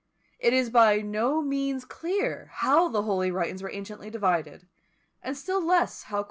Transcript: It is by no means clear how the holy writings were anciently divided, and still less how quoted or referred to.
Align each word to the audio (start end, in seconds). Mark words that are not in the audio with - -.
It 0.39 0.51
is 0.51 0.71
by 0.71 1.01
no 1.01 1.43
means 1.43 1.85
clear 1.85 2.49
how 2.55 2.89
the 2.89 3.03
holy 3.03 3.29
writings 3.29 3.61
were 3.61 3.69
anciently 3.69 4.09
divided, 4.09 4.67
and 5.21 5.37
still 5.37 5.63
less 5.63 5.65
how 5.69 5.75
quoted 5.75 5.89
or 5.91 5.91
referred 6.13 6.19
to. 6.19 6.19